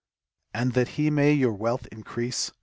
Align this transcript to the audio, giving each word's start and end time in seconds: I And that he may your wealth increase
I 0.55 0.59
And 0.61 0.73
that 0.73 0.87
he 0.97 1.11
may 1.11 1.31
your 1.33 1.53
wealth 1.53 1.85
increase 1.91 2.49